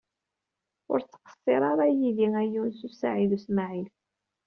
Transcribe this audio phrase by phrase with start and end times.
[0.91, 3.89] Ur ttqeṣṣiṛ ara yid-i a Yunes u Saɛid u Smaɛil.